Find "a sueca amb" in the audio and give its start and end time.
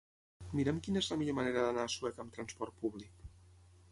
1.89-2.35